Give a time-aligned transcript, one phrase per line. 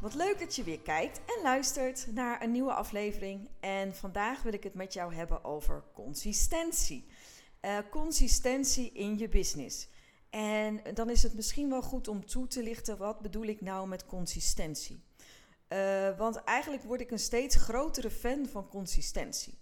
[0.00, 3.48] Wat leuk dat je weer kijkt en luistert naar een nieuwe aflevering.
[3.60, 7.06] En vandaag wil ik het met jou hebben over consistentie.
[7.62, 9.88] Uh, consistentie in je business.
[10.30, 13.88] En dan is het misschien wel goed om toe te lichten wat bedoel ik nou
[13.88, 15.04] met consistentie.
[15.68, 19.58] Uh, want eigenlijk word ik een steeds grotere fan van consistentie.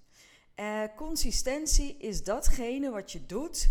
[0.56, 3.68] Uh, consistentie is datgene wat je doet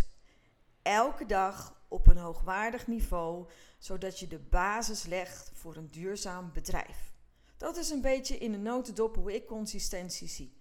[0.82, 7.12] elke dag op een hoogwaardig niveau, zodat je de basis legt voor een duurzaam bedrijf.
[7.56, 10.56] Dat is een beetje in de notendop hoe ik consistentie zie.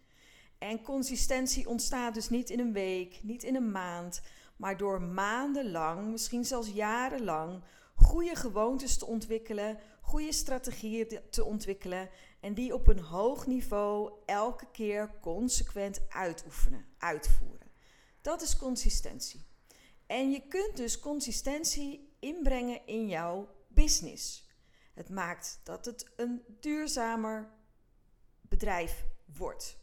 [0.58, 4.22] En consistentie ontstaat dus niet in een week, niet in een maand,
[4.56, 7.64] maar door maandenlang, misschien zelfs jarenlang,
[7.95, 14.67] goede gewoontes te ontwikkelen, goede strategieën te ontwikkelen en die op een hoog niveau elke
[14.72, 17.72] keer consequent uitoefenen, uitvoeren.
[18.22, 19.45] Dat is consistentie.
[20.08, 24.47] En je kunt dus consistentie inbrengen in jouw business.
[24.94, 27.50] Het maakt dat het een duurzamer
[28.41, 29.05] bedrijf
[29.38, 29.78] wordt.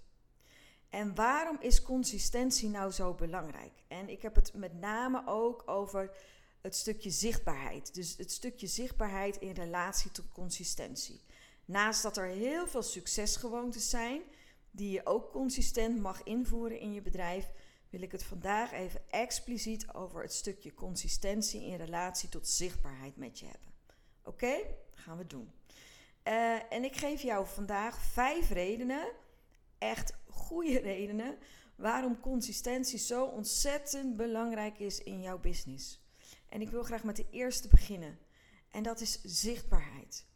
[0.89, 3.73] En waarom is consistentie nou zo belangrijk?
[3.89, 6.17] En ik heb het met name ook over
[6.61, 7.95] het stukje zichtbaarheid.
[7.95, 11.21] Dus het stukje zichtbaarheid in relatie tot consistentie.
[11.65, 14.23] Naast dat er heel veel succesgewoontes zijn
[14.71, 17.51] die je ook consistent mag invoeren in je bedrijf,
[17.95, 23.39] wil ik het vandaag even expliciet over het stukje consistentie in relatie tot zichtbaarheid met
[23.39, 23.73] je hebben.
[24.25, 24.55] Oké,
[24.95, 25.53] gaan we doen.
[26.25, 29.13] Uh, en ik geef jou vandaag vijf redenen,
[29.79, 31.39] echt goede redenen,
[31.77, 36.01] waarom consistentie zo ontzettend belangrijk is in jouw business.
[36.49, 38.19] En ik wil graag met de eerste beginnen.
[38.71, 40.27] En dat is zichtbaarheid.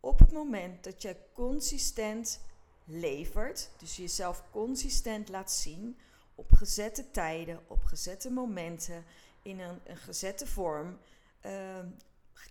[0.00, 2.40] Op het moment dat je consistent
[2.84, 5.98] levert, dus jezelf consistent laat zien,
[6.34, 9.04] op gezette tijden, op gezette momenten,
[9.42, 10.98] in een, gezette vorm,
[11.46, 11.78] uh,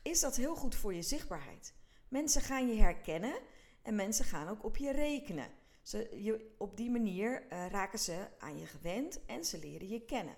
[0.01, 1.73] is dat heel goed voor je zichtbaarheid.
[2.07, 3.39] Mensen gaan je herkennen
[3.81, 5.47] en mensen gaan ook op je rekenen.
[5.81, 10.35] Ze, op die manier uh, raken ze aan je gewend en ze leren je kennen.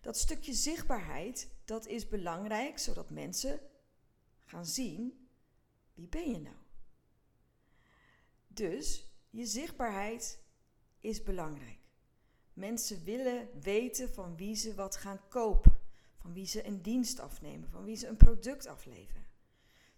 [0.00, 3.60] Dat stukje zichtbaarheid, dat is belangrijk, zodat mensen
[4.44, 5.28] gaan zien,
[5.94, 6.56] wie ben je nou?
[8.46, 10.38] Dus je zichtbaarheid
[11.00, 11.83] is belangrijk.
[12.54, 15.78] Mensen willen weten van wie ze wat gaan kopen,
[16.16, 19.26] van wie ze een dienst afnemen, van wie ze een product afleveren.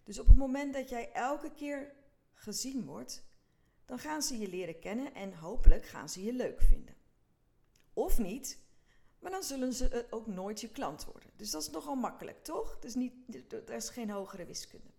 [0.03, 1.93] Dus op het moment dat jij elke keer
[2.33, 3.25] gezien wordt,
[3.85, 6.95] dan gaan ze je leren kennen en hopelijk gaan ze je leuk vinden.
[7.93, 8.59] Of niet,
[9.19, 11.29] maar dan zullen ze ook nooit je klant worden.
[11.35, 12.79] Dus dat is nogal makkelijk, toch?
[12.79, 13.13] Dus niet,
[13.51, 14.89] er is geen hogere wiskunde.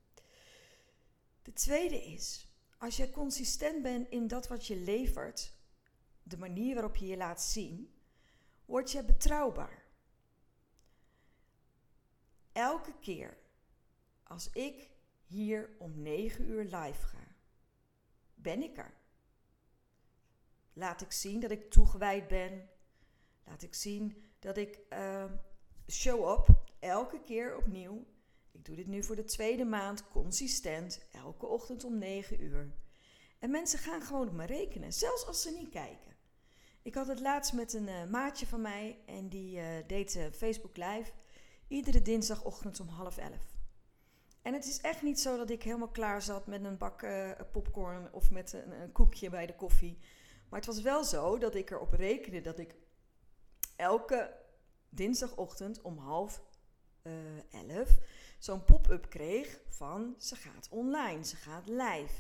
[1.42, 2.48] De tweede is,
[2.78, 5.52] als jij consistent bent in dat wat je levert,
[6.28, 7.94] de manier waarop je je laat zien,
[8.64, 9.86] word je betrouwbaar.
[12.52, 13.36] Elke keer
[14.22, 14.90] als ik
[15.26, 17.36] hier om 9 uur live ga,
[18.34, 18.94] ben ik er.
[20.72, 22.68] Laat ik zien dat ik toegewijd ben.
[23.44, 25.24] Laat ik zien dat ik uh,
[25.86, 28.06] show up elke keer opnieuw.
[28.50, 32.72] Ik doe dit nu voor de tweede maand consistent, elke ochtend om 9 uur.
[33.38, 36.07] En mensen gaan gewoon op me rekenen, zelfs als ze niet kijken.
[36.88, 40.24] Ik had het laatst met een uh, maatje van mij en die uh, deed uh,
[40.32, 41.10] Facebook Live
[41.66, 43.56] iedere dinsdagochtend om half elf.
[44.42, 47.06] En het is echt niet zo dat ik helemaal klaar zat met een bak
[47.52, 49.98] popcorn of met een, een, koekje bij de koffie.
[50.48, 52.74] Maar het was wel zo dat ik erop rekende dat ik
[53.76, 54.36] elke
[54.88, 56.42] dinsdagochtend om half
[57.50, 57.98] elf
[58.38, 62.12] zo'n pop-up kreeg van ze gaat online, ze gaat live.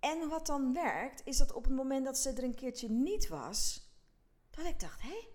[0.00, 3.28] En wat dan werkt, is dat op het moment dat ze er een keertje niet
[3.28, 3.88] was,
[4.50, 5.28] dat ik dacht: hé,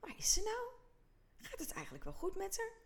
[0.00, 0.80] waar is ze nou?
[1.40, 2.80] Gaat het eigenlijk wel goed met haar?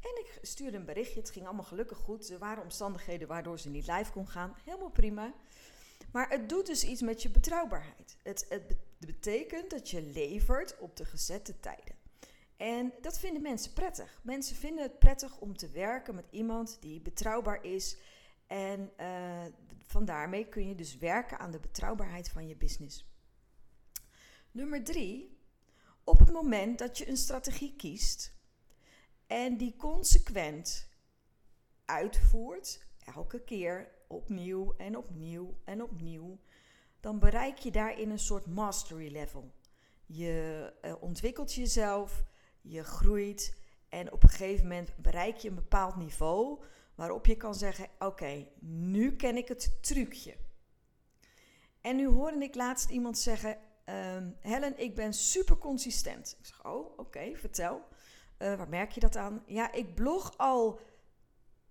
[0.00, 1.20] En ik stuurde een berichtje.
[1.20, 2.30] Het ging allemaal gelukkig goed.
[2.30, 4.56] Er waren omstandigheden waardoor ze niet live kon gaan.
[4.64, 5.34] Helemaal prima.
[6.12, 8.16] Maar het doet dus iets met je betrouwbaarheid.
[8.22, 11.94] Het, het betekent dat je levert op de gezette tijden.
[12.56, 14.20] En dat vinden mensen prettig.
[14.22, 17.96] Mensen vinden het prettig om te werken met iemand die betrouwbaar is
[18.46, 19.44] en uh,
[19.78, 23.12] van daarmee kun je dus werken aan de betrouwbaarheid van je business.
[24.50, 25.38] Nummer drie,
[26.04, 28.34] op het moment dat je een strategie kiest
[29.26, 30.88] en die consequent
[31.84, 36.38] uitvoert, elke keer opnieuw en opnieuw en opnieuw,
[37.00, 39.54] dan bereik je daarin een soort mastery level.
[40.06, 42.24] Je uh, ontwikkelt jezelf,
[42.60, 43.56] je groeit
[43.88, 46.64] en op een gegeven moment bereik je een bepaald niveau
[46.94, 50.36] waarop je kan zeggen: Oké, nu ken ik het trucje.
[51.80, 53.58] En nu hoorde ik laatst iemand zeggen:
[53.88, 56.36] uh, Helen, ik ben super consistent.
[56.38, 57.82] Ik zeg: Oh, oké, vertel.
[58.38, 59.42] Uh, waar merk je dat aan?
[59.46, 60.80] Ja, ik blog al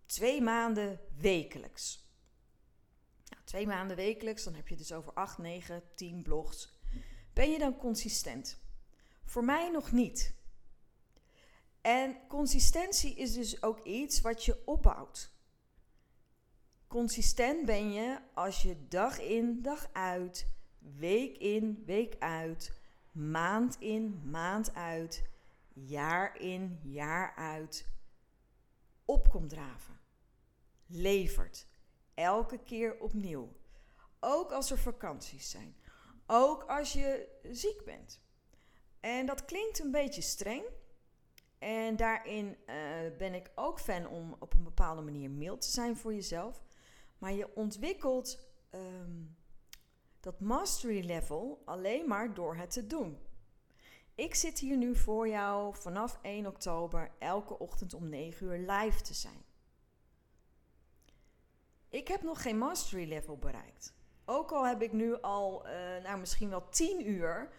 [0.05, 2.11] twee maanden wekelijks.
[3.29, 6.81] Nou, twee maanden wekelijks, dan heb je dus over 8, 9, 10 blogs.
[7.33, 8.61] Ben je dan consistent?
[9.25, 10.35] Voor mij nog niet.
[11.83, 15.31] En consistentie is dus ook iets wat je opbouwt.
[16.87, 20.47] Consistent ben je als je dag in, dag uit,
[20.77, 22.71] week in, week uit,
[23.11, 25.23] maand in, maand uit,
[25.73, 27.85] jaar in, jaar uit
[29.05, 29.99] op komt draven.
[30.85, 31.67] Levert.
[32.13, 33.53] Elke keer opnieuw.
[34.19, 35.75] Ook als er vakanties zijn.
[36.25, 38.21] Ook als je ziek bent.
[38.99, 40.63] En dat klinkt een beetje streng.
[41.63, 42.75] En daarin uh,
[43.17, 46.63] ben ik ook fan om op een bepaalde manier mild te zijn voor jezelf.
[47.17, 49.35] Maar je ontwikkelt um,
[50.19, 53.17] dat mastery level alleen maar door het te doen.
[54.15, 59.01] Ik zit hier nu voor jou vanaf 1 oktober elke ochtend om 9 uur live
[59.01, 59.43] te zijn.
[61.89, 63.93] Ik heb nog geen mastery level bereikt.
[64.25, 65.73] Ook al heb ik nu al, uh,
[66.03, 67.49] nou misschien wel 10 uur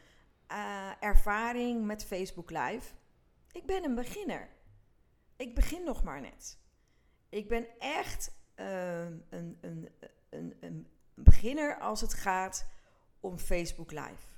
[0.51, 2.95] uh, ervaring met Facebook Live.
[3.55, 4.49] Ik ben een beginner.
[5.37, 6.59] Ik begin nog maar net.
[7.29, 9.89] Ik ben echt uh, een, een,
[10.31, 12.67] een, een beginner als het gaat
[13.21, 14.33] om Facebook Live.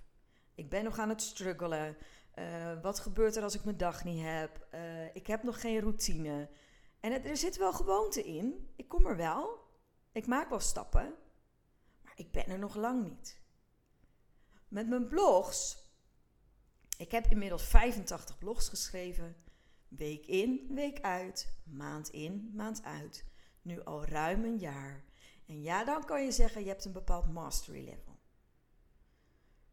[0.54, 1.96] Ik ben nog aan het struggelen.
[2.34, 4.66] Uh, wat gebeurt er als ik mijn dag niet heb?
[4.74, 6.48] Uh, ik heb nog geen routine.
[7.00, 8.72] En er zit wel gewoonte in.
[8.76, 9.60] Ik kom er wel.
[10.12, 11.14] Ik maak wel stappen.
[12.02, 13.40] Maar ik ben er nog lang niet.
[14.68, 15.85] Met mijn blogs.
[16.96, 19.36] Ik heb inmiddels 85 blogs geschreven.
[19.88, 21.58] Week in, week uit.
[21.64, 23.24] Maand in, maand uit.
[23.62, 25.04] Nu al ruim een jaar.
[25.46, 28.18] En ja, dan kan je zeggen, je hebt een bepaald mastery level.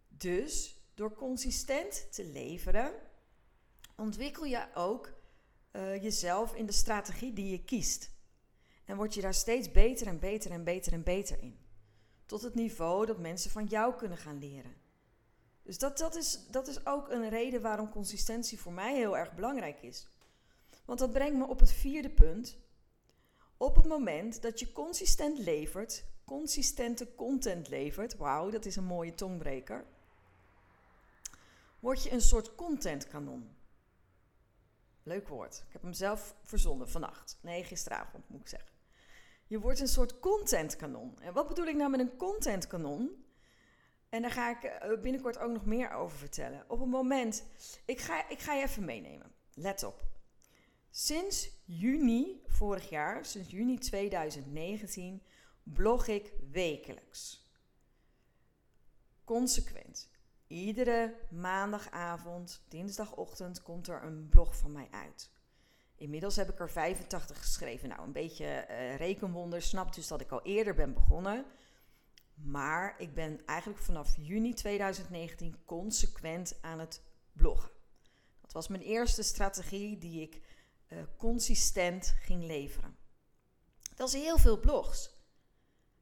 [0.08, 2.94] Dus door consistent te leveren,
[3.96, 5.14] ontwikkel je ook
[5.72, 8.12] uh, jezelf in de strategie die je kiest.
[8.86, 11.60] En word je daar steeds beter en beter en beter en beter in.
[12.26, 14.76] Tot het niveau dat mensen van jou kunnen gaan leren.
[15.64, 19.34] Dus dat, dat, is, dat is ook een reden waarom consistentie voor mij heel erg
[19.34, 20.08] belangrijk is.
[20.86, 22.58] Want dat brengt me op het vierde punt.
[23.58, 29.14] Op het moment dat je consistent levert, consistente content levert, wauw, dat is een mooie
[29.14, 29.86] tongbreker,
[31.80, 33.56] word je een soort contentkanon.
[35.04, 35.64] Leuk woord.
[35.68, 37.38] Ik heb hem zelf verzonnen vannacht.
[37.42, 38.72] Nee, gisteravond moet ik zeggen.
[39.48, 41.20] Je wordt een soort contentkanon.
[41.22, 43.23] En wat bedoel ik nou met een contentkanon?
[44.14, 46.66] En daar ga ik eh, binnenkort ook nog meer over vertellen.
[46.68, 47.44] Op een moment,
[47.86, 49.32] ik ga, ik ga je even meenemen.
[49.54, 50.06] Let op.
[50.90, 55.24] Sinds juni vorig jaar, sinds juni 2019,
[55.64, 57.52] blog ik wekelijks.
[59.24, 60.10] Consequent.
[60.48, 65.32] Iedere maandagavond, dinsdagochtend komt er een blog van mij uit.
[65.96, 67.90] Inmiddels heb ik er 85 geschreven.
[67.90, 71.46] Nou, een beetje uh, rekenwonder snapt dus dat ik al eerder ben begonnen.
[72.34, 77.72] Maar ik ben eigenlijk vanaf juni 2019 consequent aan het bloggen.
[78.42, 80.42] Dat was mijn eerste strategie die ik
[80.88, 82.98] uh, consistent ging leveren.
[83.96, 85.12] Dat is heel veel blogs.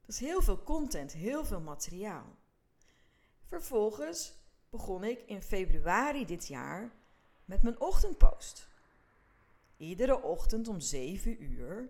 [0.02, 2.38] Dat is heel veel content, heel veel materiaal.
[3.44, 4.34] Vervolgens
[4.70, 6.92] begon ik in februari dit jaar
[7.46, 8.70] met mijn ochtendpost.
[9.78, 11.90] Iedere ochtend om 7 uur,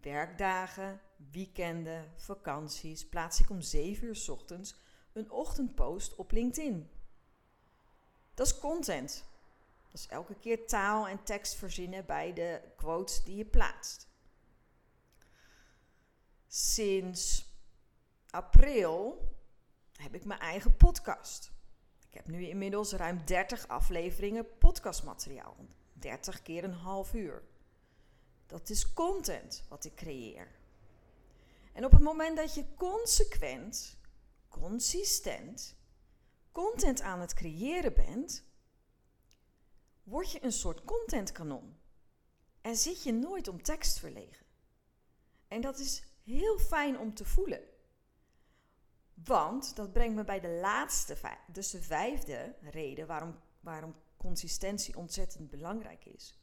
[0.00, 4.74] werkdagen, weekenden, vakanties, plaats ik om 7 uur ochtends
[5.12, 6.90] een ochtendpost op LinkedIn.
[8.34, 9.24] Dat is content.
[9.90, 14.08] Dat is elke keer taal en tekst verzinnen bij de quotes die je plaatst.
[16.46, 17.46] Sinds
[18.30, 19.28] april
[19.92, 21.52] heb ik mijn eigen podcast.
[22.08, 25.56] Ik heb nu inmiddels ruim 30 afleveringen podcastmateriaal.
[25.92, 27.42] 30 keer een half uur.
[28.52, 30.48] Dat is content wat ik creëer.
[31.72, 33.98] En op het moment dat je consequent,
[34.48, 35.76] consistent
[36.50, 38.44] content aan het creëren bent,
[40.02, 41.76] word je een soort contentkanon.
[42.60, 44.46] En zit je nooit om tekst verlegen.
[45.48, 47.62] En dat is heel fijn om te voelen.
[49.14, 51.16] Want dat brengt me bij de laatste,
[51.52, 56.42] dus de vijfde reden waarom, waarom consistentie ontzettend belangrijk is.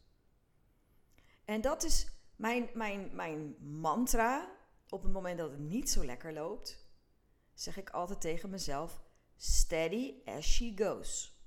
[1.50, 4.58] En dat is mijn, mijn, mijn mantra.
[4.90, 6.90] Op het moment dat het niet zo lekker loopt,
[7.54, 9.02] zeg ik altijd tegen mezelf:
[9.36, 11.40] steady as she goes.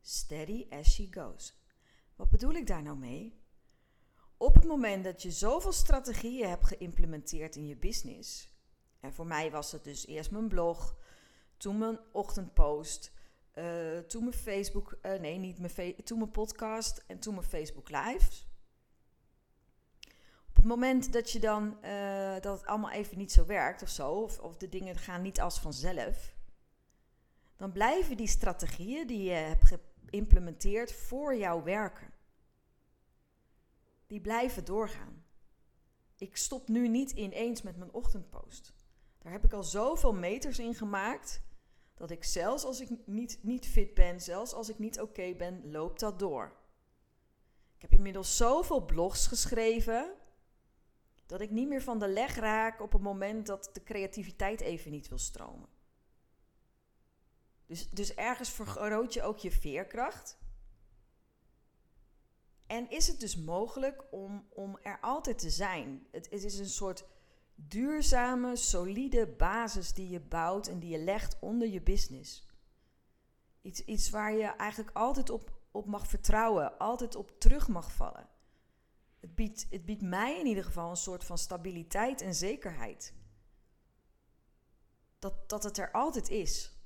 [0.00, 1.62] Steady as she goes.
[2.16, 3.42] Wat bedoel ik daar nou mee?
[4.36, 8.48] Op het moment dat je zoveel strategieën hebt geïmplementeerd in je business.
[9.00, 10.96] En voor mij was het dus eerst mijn blog,
[11.56, 13.12] toen mijn ochtendpost,
[13.54, 17.88] uh, toen mijn Facebook, uh, nee, niet mijn, toen mijn podcast en toen mijn Facebook
[17.88, 18.52] Live.
[20.64, 24.10] Het moment dat je dan uh, dat het allemaal even niet zo werkt of zo,
[24.10, 26.36] of, of de dingen gaan niet als vanzelf,
[27.56, 32.12] dan blijven die strategieën die je hebt geïmplementeerd voor jou werken.
[34.06, 35.24] Die blijven doorgaan.
[36.16, 38.74] Ik stop nu niet ineens met mijn ochtendpost.
[39.18, 41.42] Daar heb ik al zoveel meters in gemaakt
[41.94, 45.70] dat ik zelfs als ik niet, niet fit ben, zelfs als ik niet oké ben,
[45.70, 46.56] loopt dat door.
[47.74, 50.22] Ik heb inmiddels zoveel blogs geschreven
[51.26, 54.90] dat ik niet meer van de leg raak op het moment dat de creativiteit even
[54.90, 55.68] niet wil stromen.
[57.66, 60.38] Dus, dus ergens vergroot je ook je veerkracht.
[62.66, 66.06] En is het dus mogelijk om, om er altijd te zijn?
[66.10, 67.04] Het, het is een soort
[67.54, 72.46] duurzame, solide basis die je bouwt en die je legt onder je business.
[73.62, 78.28] Iets, iets waar je eigenlijk altijd op, op mag vertrouwen, altijd op terug mag vallen.
[79.24, 83.14] Het biedt, het biedt mij in ieder geval een soort van stabiliteit en zekerheid.
[85.18, 86.78] Dat, dat het er altijd is.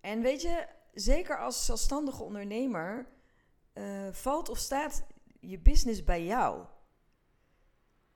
[0.00, 3.08] En weet je, zeker als zelfstandige ondernemer,
[3.74, 5.06] uh, valt of staat
[5.40, 6.66] je business bij jou.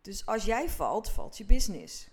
[0.00, 2.10] Dus als jij valt, valt je business.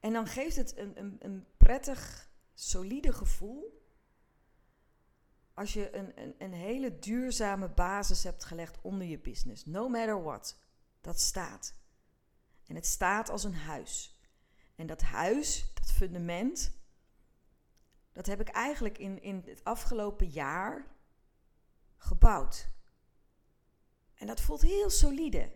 [0.00, 3.73] En dan geeft het een, een, een prettig, solide gevoel.
[5.54, 9.64] Als je een, een, een hele duurzame basis hebt gelegd onder je business.
[9.64, 10.58] No matter what.
[11.00, 11.74] Dat staat.
[12.66, 14.18] En het staat als een huis.
[14.76, 16.72] En dat huis, dat fundament,
[18.12, 20.86] dat heb ik eigenlijk in, in het afgelopen jaar
[21.96, 22.68] gebouwd.
[24.14, 25.52] En dat voelt heel solide.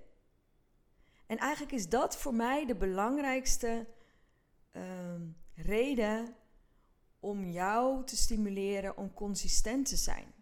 [1.27, 3.87] En eigenlijk is dat voor mij de belangrijkste
[4.73, 4.83] uh,
[5.55, 6.37] reden
[7.21, 10.35] om jou te stimuleren om consistent te zijn.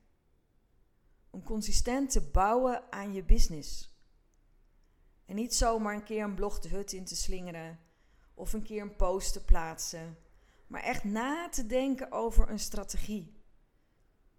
[1.31, 3.95] Om consistent te bouwen aan je business.
[5.25, 7.79] En niet zomaar een keer een blog de hut in te slingeren
[8.35, 10.19] of een keer een post te plaatsen,
[10.67, 13.45] maar echt na te denken over een strategie.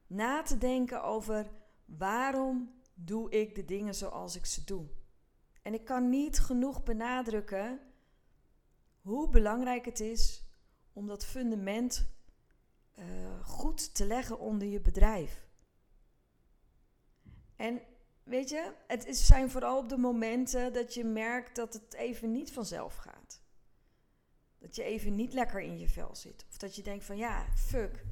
[0.08, 1.52] Na te denken over
[1.86, 4.88] waarom doe ik de dingen zoals ik ze doe.
[5.62, 7.80] En ik kan niet genoeg benadrukken
[9.02, 10.46] hoe belangrijk het is
[10.94, 12.17] om dat fundament
[13.00, 15.48] uh, goed te leggen onder je bedrijf.
[17.56, 17.82] En
[18.24, 22.32] weet je, het is, zijn vooral op de momenten dat je merkt dat het even
[22.32, 23.42] niet vanzelf gaat.
[24.60, 26.46] Dat je even niet lekker in je vel zit.
[26.50, 28.06] Of dat je denkt van ja, fuck,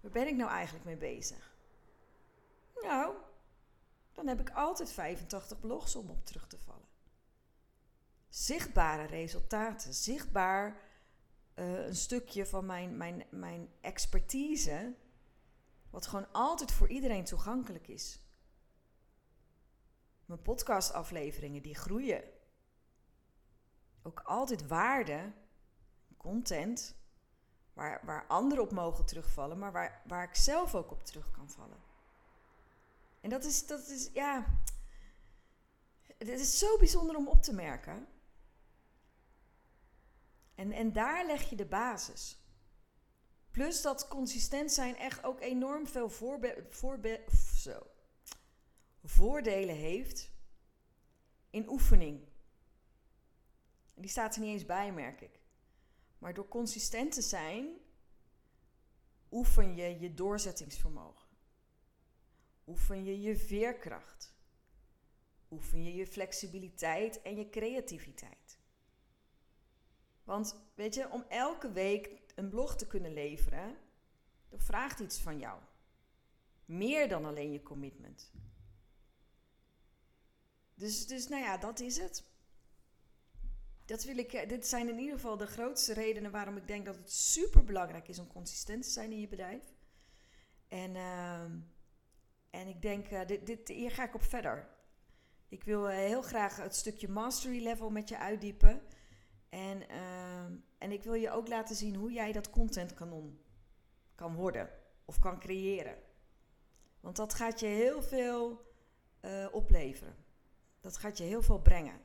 [0.00, 1.56] waar ben ik nou eigenlijk mee bezig?
[2.74, 3.14] Nou,
[4.14, 6.88] dan heb ik altijd 85 blogs om op terug te vallen.
[8.28, 10.80] Zichtbare resultaten, zichtbaar
[11.60, 14.94] uh, een stukje van mijn, mijn, mijn expertise,
[15.90, 18.20] wat gewoon altijd voor iedereen toegankelijk is.
[20.24, 22.22] Mijn podcastafleveringen die groeien.
[24.02, 25.32] Ook altijd waarde,
[26.16, 26.94] content,
[27.72, 31.50] waar, waar anderen op mogen terugvallen, maar waar, waar ik zelf ook op terug kan
[31.50, 31.82] vallen.
[33.20, 34.46] En dat is, dat is, ja,
[36.18, 38.06] het is zo bijzonder om op te merken.
[40.60, 42.38] En, en daar leg je de basis.
[43.50, 46.08] Plus dat consistent zijn echt ook enorm veel
[46.70, 47.86] voorbe zo,
[49.04, 50.30] voordelen heeft
[51.50, 52.28] in oefening.
[53.94, 55.40] Die staat er niet eens bij, merk ik.
[56.18, 57.68] Maar door consistent te zijn,
[59.30, 61.28] oefen je je doorzettingsvermogen.
[62.66, 64.34] Oefen je je veerkracht.
[65.50, 68.59] Oefen je je flexibiliteit en je creativiteit.
[70.24, 73.76] Want weet je, om elke week een blog te kunnen leveren,
[74.48, 75.60] dat vraagt iets van jou.
[76.64, 78.30] Meer dan alleen je commitment.
[80.74, 82.24] Dus, dus nou ja, dat is het.
[83.84, 86.96] Dat wil ik, dit zijn in ieder geval de grootste redenen waarom ik denk dat
[86.96, 89.64] het super belangrijk is om consistent te zijn in je bedrijf.
[90.68, 91.44] En uh,
[92.50, 94.68] en ik denk, uh, dit, dit, hier ga ik op verder.
[95.48, 98.82] Ik wil uh, heel graag het stukje mastery level met je uitdiepen.
[99.50, 100.44] En, uh,
[100.78, 103.40] en ik wil je ook laten zien hoe jij dat content kanon
[104.14, 104.70] kan worden
[105.04, 105.96] of kan creëren.
[107.00, 108.68] Want dat gaat je heel veel
[109.20, 110.16] uh, opleveren.
[110.80, 112.00] Dat gaat je heel veel brengen.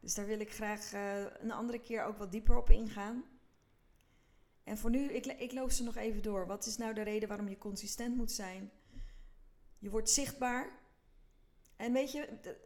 [0.00, 3.24] Dus daar wil ik graag uh, een andere keer ook wat dieper op ingaan.
[4.64, 6.46] En voor nu, ik, ik loop ze nog even door.
[6.46, 8.70] Wat is nou de reden waarom je consistent moet zijn?
[9.78, 10.78] Je wordt zichtbaar.
[11.76, 12.56] En weet je,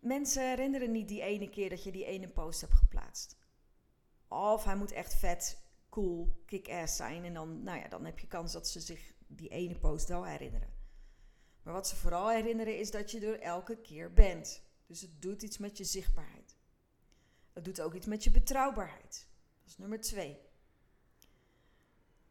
[0.00, 3.36] mensen herinneren niet die ene keer dat je die ene post hebt geplaatst.
[4.28, 7.24] Of hij moet echt vet, cool, kick-ass zijn.
[7.24, 10.24] En dan, nou ja, dan heb je kans dat ze zich die ene post wel
[10.24, 10.72] herinneren.
[11.62, 14.62] Maar wat ze vooral herinneren is dat je er elke keer bent.
[14.86, 16.56] Dus het doet iets met je zichtbaarheid.
[17.52, 19.28] Het doet ook iets met je betrouwbaarheid.
[19.60, 20.38] Dat is nummer twee.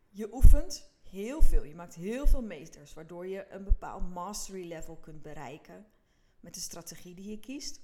[0.09, 1.63] Je oefent heel veel.
[1.63, 5.85] Je maakt heel veel meters, waardoor je een bepaald mastery level kunt bereiken
[6.39, 7.81] met de strategie die je kiest.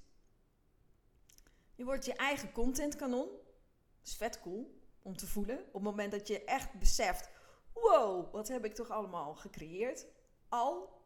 [1.75, 3.27] Je wordt je eigen content kanon.
[3.27, 5.59] Dat is vet cool om te voelen.
[5.59, 7.29] Op het moment dat je echt beseft:
[7.73, 10.05] wow, wat heb ik toch allemaal gecreëerd?
[10.49, 11.03] Al.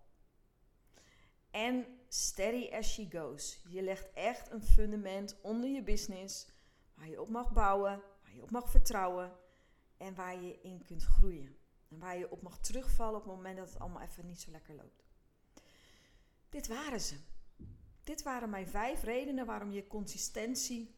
[1.52, 3.62] En steady as she goes.
[3.68, 6.48] Je legt echt een fundament onder je business
[6.94, 9.38] waar je op mag bouwen, waar je op mag vertrouwen
[9.98, 11.58] en waar je in kunt groeien.
[11.90, 14.52] En waar je op mag terugvallen op het moment dat het allemaal even niet zo
[14.52, 15.04] lekker loopt.
[16.50, 17.16] Dit waren ze.
[18.10, 20.96] Dit waren mijn vijf redenen waarom je consistentie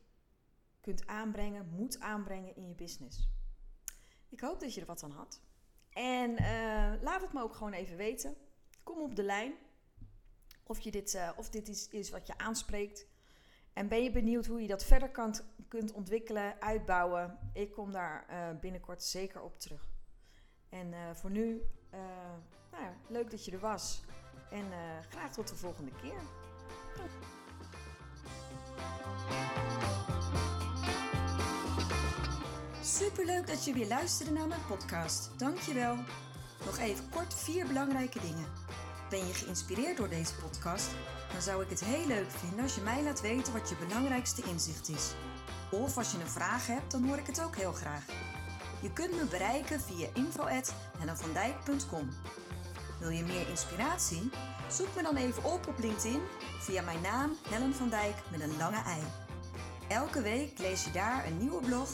[0.81, 3.29] kunt aanbrengen, moet aanbrengen in je business.
[4.29, 5.41] Ik hoop dat je er wat aan had.
[5.89, 8.35] En uh, laat het me ook gewoon even weten.
[8.83, 9.53] Kom op de lijn.
[10.63, 13.07] Of, je dit, uh, of dit is, is wat je aanspreekt.
[13.73, 15.35] En ben je benieuwd hoe je dat verder kan,
[15.67, 17.51] kunt ontwikkelen, uitbouwen?
[17.53, 19.89] Ik kom daar uh, binnenkort zeker op terug.
[20.69, 21.61] En voor nu,
[22.71, 24.03] nou, leuk dat je er was.
[24.51, 24.65] En
[25.09, 26.40] graag tot de volgende keer.
[32.83, 35.29] Superleuk dat je weer luisterde naar mijn podcast.
[35.37, 35.95] Dankjewel.
[36.65, 38.45] Nog even kort vier belangrijke dingen.
[39.09, 40.89] Ben je geïnspireerd door deze podcast?
[41.31, 44.41] Dan zou ik het heel leuk vinden als je mij laat weten wat je belangrijkste
[44.43, 45.13] inzicht is.
[45.71, 48.03] Of als je een vraag hebt, dan hoor ik het ook heel graag.
[48.81, 52.09] Je kunt me bereiken via info.hennavandijk.com
[53.01, 54.29] Wil je meer inspiratie?
[54.69, 56.21] Zoek me dan even op op LinkedIn
[56.59, 59.01] via mijn naam Helen van Dijk met een lange ei.
[59.87, 61.89] Elke week lees je daar een nieuwe blog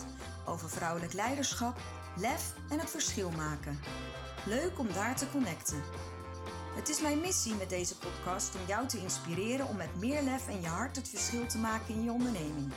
[0.45, 1.77] over vrouwelijk leiderschap,
[2.17, 3.79] lef en het verschil maken.
[4.45, 5.83] Leuk om daar te connecten.
[6.75, 10.47] Het is mijn missie met deze podcast om jou te inspireren om met meer lef
[10.47, 12.73] en je hart het verschil te maken in je onderneming.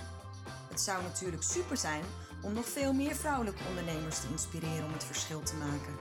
[0.68, 2.04] Het zou natuurlijk super zijn
[2.42, 5.94] om nog veel meer vrouwelijke ondernemers te inspireren om het verschil te maken.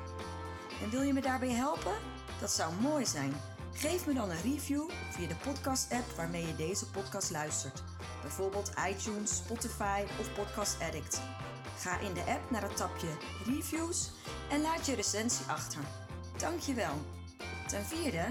[0.83, 2.08] En wil je me daarbij helpen?
[2.39, 3.33] Dat zou mooi zijn.
[3.73, 7.83] Geef me dan een review via de podcast-app waarmee je deze podcast luistert.
[8.21, 11.21] Bijvoorbeeld iTunes, Spotify of Podcast Addict.
[11.77, 13.07] Ga in de app naar het tapje
[13.45, 14.11] Reviews
[14.49, 15.81] en laat je recensie achter.
[16.37, 16.93] Dankjewel.
[17.67, 18.25] Ten vierde,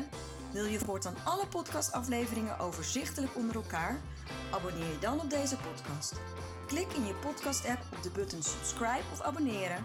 [0.52, 4.00] wil je voortaan alle podcastafleveringen overzichtelijk onder elkaar?
[4.50, 6.12] Abonneer je dan op deze podcast.
[6.66, 9.84] Klik in je podcast-app op de button subscribe of abonneren.